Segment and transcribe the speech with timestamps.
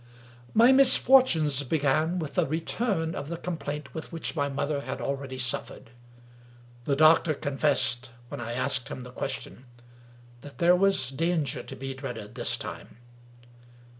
[0.55, 5.37] My misfortunes began with a return of the complaint with which my mother had already
[5.37, 5.91] suffered.
[6.85, 9.65] The doctor confessed, when I asked him the question,
[10.41, 12.97] that there was danger to be dreaded this time.